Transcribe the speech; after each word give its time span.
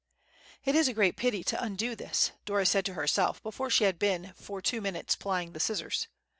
"It 0.65 0.73
is 0.73 0.87
a 0.87 0.95
great 0.95 1.15
pity 1.15 1.43
to 1.43 1.63
undo 1.63 1.95
this," 1.95 2.31
Dora 2.45 2.65
said 2.65 2.85
to 2.85 2.95
herself 2.95 3.39
before 3.43 3.69
she 3.69 3.83
had 3.83 3.99
been 3.99 4.33
for 4.35 4.59
two 4.59 4.81
minutes 4.81 5.15
plying 5.15 5.53
the 5.53 5.59
scissors. 5.59 6.07